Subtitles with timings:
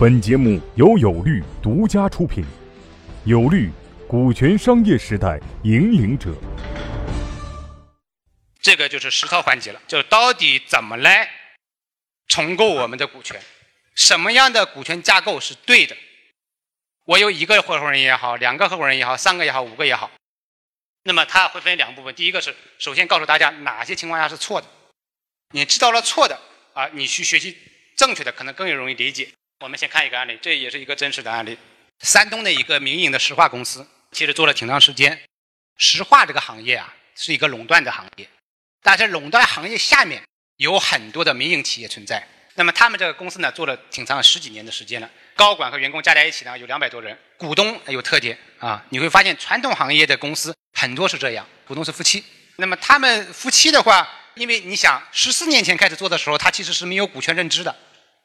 [0.00, 2.42] 本节目由有律独家出品，
[3.26, 3.70] 有律，
[4.08, 6.34] 股权商业时代引领者。
[8.62, 11.28] 这个就是实操环节了，就是到底怎么来
[12.28, 13.38] 重构我们的股权，
[13.94, 15.94] 什么样的股权架构是对的？
[17.04, 20.10] 我有一个合伙人也好，两个合伙人也好，三个也好，五个也好，
[21.02, 22.14] 那么它会分两部分。
[22.14, 24.66] 第一个是首先告诉大家哪些情况下是错的，
[25.50, 26.40] 你知道了错的
[26.72, 27.54] 啊，你去学习
[27.98, 29.28] 正确的可能更容易理解。
[29.60, 31.56] 我们先看一个案例，这也是一个真实的案例。
[32.00, 35.20] 山东的一个民营的石化公司，其实做了挺长时间。
[35.76, 38.26] 石化这个行业啊，是一个垄断的行业，
[38.82, 40.22] 但是垄断行业下面
[40.56, 42.26] 有很多的民营企业存在。
[42.54, 45.10] 那么他们这个公司呢，做了挺长十几年的时间了。
[45.36, 47.16] 高管和员工加在一起呢，有两百多人。
[47.36, 52.24] 股东有特点啊，你会发现传统行业的公司很多是这样，股东是夫妻。
[52.56, 57.76] 那么他们夫妻的话，因为你想，十四年前开始做的时候，他其实是没有股权认知的。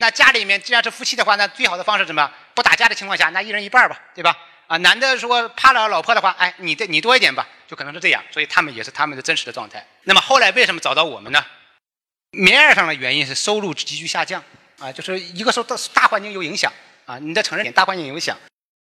[0.00, 2.32] 那家里面既然是夫妻的话，那最好的方式什么？
[2.54, 4.34] 不打架的情况下，那一人一半吧，对吧？
[4.66, 8.24] 啊，男的说怕了老婆的话，哎，你的你多一点吧，就可能是这样。
[8.30, 9.86] 所以他们也是他们的真实的状态。
[10.04, 11.44] 那么后来为什么找到我们呢？
[12.30, 14.42] 面儿上的原因是收入急剧下降
[14.78, 16.72] 啊，就是一个受大大环境有影响。
[17.04, 18.38] 啊，你得承认大环境影响。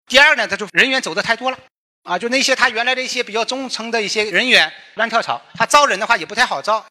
[0.07, 1.57] 第二呢，他就人员走的太多了，
[2.03, 6.83] 啊，就那些他原来的一些比较忠诚的一些人员乱跳槽，他招人的话也不太好招，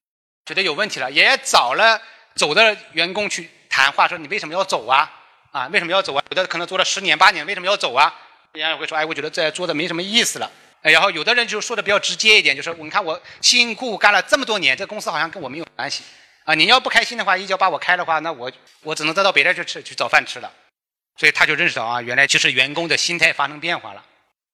[0.44, 2.00] 觉得有问题了，也找了
[2.34, 5.10] 走的员工去谈话，说你为什么要走啊？
[5.50, 6.22] 啊，为什么要走啊？
[6.28, 8.14] 有的可能做了十年八年，为什么要走啊？
[8.52, 10.52] 人家会说，哎，我觉得这做的没什么意思了。
[10.82, 16.02] 然后有的人就说的比较直接一点，就说你看我辛辛苦苦干了这么多年，这公司好像跟我没有关系。
[16.44, 20.52] 啊，你要不开心的话，一脚把我开的话，那我我只能再到别人去吃去找饭吃了。
[21.16, 24.04] 所以他就认识到啊，原来就是员工的心态发生变化了。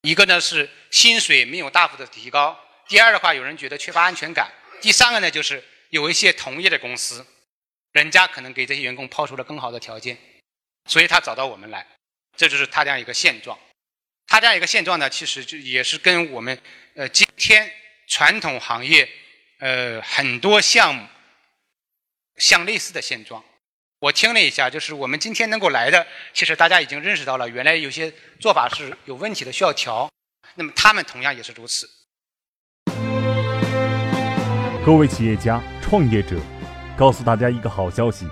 [0.02, 4.48] 一个呢是薪水没有大幅的提高，第二的话有人觉得缺乏安全感，
[4.80, 7.24] 第三个呢就是有一些同业的公司，
[7.98, 10.16] 人家可能给这些员工抛出了更好的条件，
[10.88, 11.84] 所以他找到我们来，
[12.36, 13.58] 这就是他这样一个现状。
[14.28, 16.56] 他这样一个现状呢，其实就也是跟我们
[16.94, 17.68] 呃今天
[18.06, 19.08] 传统行业
[19.58, 21.04] 呃很多项目
[22.36, 23.44] 相类似的现状。
[23.98, 30.08] 我听了一下，就是我们今天能够来的，其实大家已经认识到了，原来有些做法是有问题的，需要调。
[30.54, 31.90] 那么他们同样也是如此。
[34.86, 36.36] 各位企业家、创业者，
[36.98, 38.26] 告诉大家一个好消息：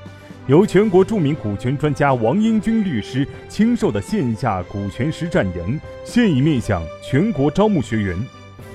[0.48, 8.18] 由全国著名股权专家王英军律师亲授的线下股权实战营，现已面向全国招募学员。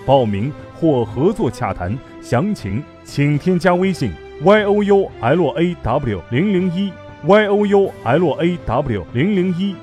[0.06, 4.14] 报名或合作洽谈详情，请添加微信。
[4.42, 6.92] y o u l a w 零零一
[7.26, 9.76] y o u l a w 零零一，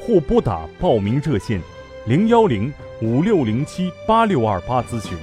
[0.00, 1.60] 或拨打报名热线
[2.06, 2.70] 零幺零
[3.00, 5.16] 五六零七八六二八咨询。